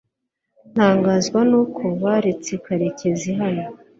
ntangazwa 0.73 1.39
nuko 1.49 1.83
baretse 2.01 2.51
karekezi 2.65 3.29
hano 3.39 3.63